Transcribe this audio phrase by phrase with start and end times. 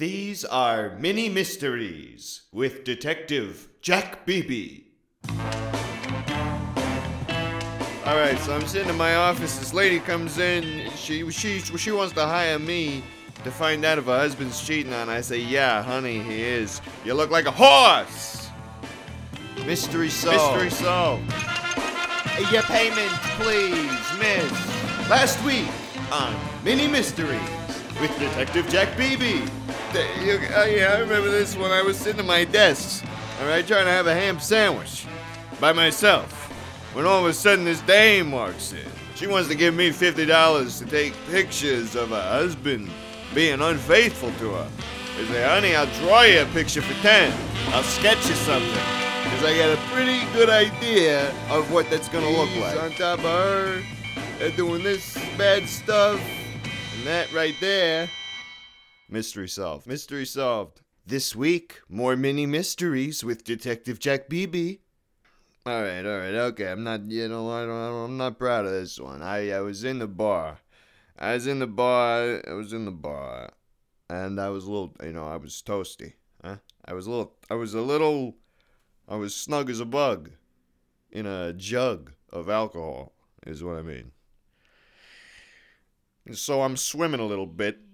[0.00, 4.84] These are Mini Mysteries with Detective Jack BB.
[8.06, 9.58] All right, so I'm sitting in my office.
[9.58, 10.90] This lady comes in.
[10.92, 13.04] She she she wants to hire me
[13.44, 15.08] to find out if her husband's cheating on.
[15.08, 15.12] her.
[15.12, 16.80] I say, yeah, honey, he is.
[17.04, 18.48] You look like a horse.
[19.66, 20.62] Mystery solved.
[20.64, 21.30] Mystery solved.
[22.50, 24.50] Your payment, please, miss.
[25.10, 25.68] Last week
[26.10, 27.50] on Mini Mysteries
[28.00, 29.46] with Detective Jack BB.
[29.94, 33.04] You- uh, yeah, I remember this when I was sitting at my desk,
[33.40, 35.06] all right, trying to have a ham sandwich
[35.60, 36.32] by myself.
[36.94, 38.86] When all of a sudden this dame walks in.
[39.16, 42.90] She wants to give me $50 to take pictures of her husband
[43.34, 44.68] being unfaithful to her.
[45.18, 47.32] I say, honey, I'll draw you a picture for 10.
[47.72, 48.70] I'll sketch you something.
[49.24, 52.80] Because I got a pretty good idea of what that's going to look like.
[52.80, 53.82] on top of her,
[54.38, 56.20] they're doing this bad stuff,
[56.96, 58.08] and that right there.
[59.10, 59.88] Mystery solved.
[59.88, 60.82] Mystery solved.
[61.04, 64.78] This week, more mini mysteries with Detective Jack BB.
[65.66, 66.70] All right, all right, okay.
[66.70, 69.20] I'm not, you know, I don't, I'm not proud of this one.
[69.20, 70.60] I, I was in the bar.
[71.18, 72.40] I was in the bar.
[72.46, 73.50] I was in the bar,
[74.08, 76.12] and I was a little, you know, I was toasty.
[76.44, 76.56] Huh?
[76.84, 78.36] I was a little, I was a little,
[79.08, 80.30] I was snug as a bug,
[81.10, 83.12] in a jug of alcohol,
[83.44, 84.12] is what I mean.
[86.32, 87.89] So I'm swimming a little bit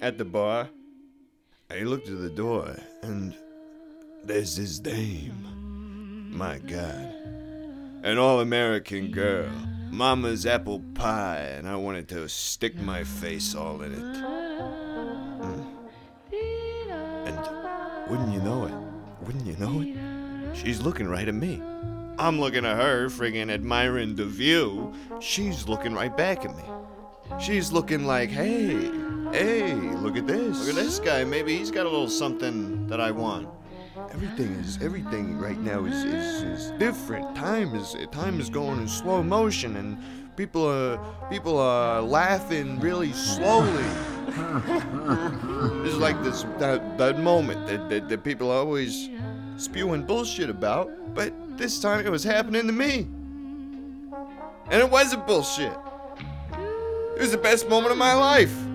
[0.00, 0.68] at the bar.
[1.70, 3.34] I looked at the door, and
[4.24, 6.30] there's this dame.
[6.32, 7.14] My God.
[8.02, 9.50] An all American girl.
[9.90, 13.98] Mama's apple pie, and I wanted to stick my face all in it.
[15.42, 15.66] Mm.
[17.26, 18.74] And wouldn't you know it?
[19.26, 20.56] Wouldn't you know it?
[20.56, 21.62] She's looking right at me.
[22.18, 24.94] I'm looking at her, friggin' admiring the view.
[25.20, 26.64] She's looking right back at me.
[27.40, 28.90] She's looking like, hey,
[29.32, 30.58] hey, look at this.
[30.60, 31.24] Look at this guy.
[31.24, 33.48] Maybe he's got a little something that I want.
[34.12, 37.34] Everything is everything right now is, is, is different.
[37.34, 39.98] Time is time is going in slow motion and
[40.36, 40.98] people are
[41.30, 43.84] people are laughing really slowly.
[45.86, 49.08] It's like this that, that moment that, that, that people are always
[49.56, 53.06] spewing bullshit about, but this time it was happening to me.
[54.68, 55.76] And it wasn't bullshit.
[56.52, 58.65] It was the best moment of my life.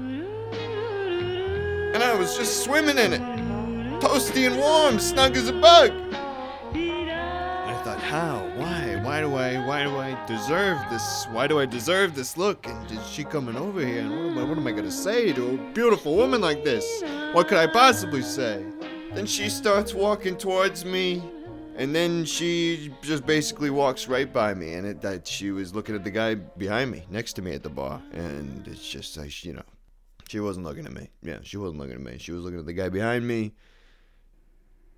[1.94, 3.22] And I was just swimming in it.
[4.02, 5.91] Toasty and warm, snug as a bug.
[6.74, 8.40] And I thought, how?
[8.56, 9.00] Why?
[9.03, 11.25] Why do I why do I deserve this?
[11.31, 12.66] Why do I deserve this look?
[12.68, 14.01] And is she coming over here?
[14.01, 17.03] And what am I, what am I gonna say to a beautiful woman like this?
[17.34, 18.63] What could I possibly say?
[19.13, 21.22] Then she starts walking towards me,
[21.75, 25.96] and then she just basically walks right by me, and it, that she was looking
[25.96, 29.44] at the guy behind me, next to me at the bar, and it's just like
[29.44, 29.63] you know,
[30.31, 31.09] she wasn't looking at me.
[31.22, 32.18] Yeah, she wasn't looking at me.
[32.18, 33.52] She was looking at the guy behind me.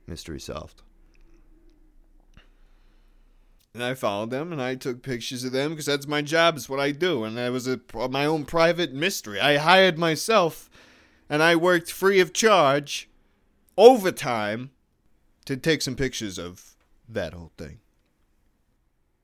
[0.05, 0.83] Mystery solved.
[3.73, 6.55] And I followed them, and I took pictures of them because that's my job.
[6.55, 7.79] It's what I do, and that was a,
[8.11, 9.41] my own private mystery.
[9.41, 10.69] I hired myself,
[11.27, 13.09] and I worked free of charge,
[13.75, 14.69] overtime,
[15.45, 16.75] to take some pictures of
[17.09, 17.79] that whole thing.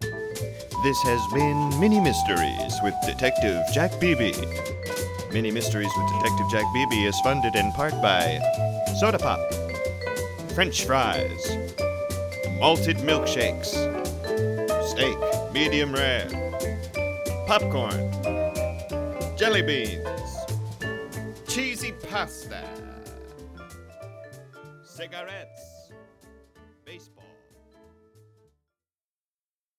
[0.02, 4.89] This has been Mini Mysteries with Detective Jack BB.
[5.32, 8.40] Mini Mysteries with Detective Jack BB is funded in part by
[9.00, 9.40] Soda Pop,
[10.56, 11.58] French fries,
[12.60, 13.68] malted milkshakes,
[14.90, 16.28] steak, medium rare,
[17.46, 18.12] popcorn,
[19.38, 20.36] jelly beans,
[21.48, 22.64] cheesy pasta,
[24.84, 25.79] cigarettes.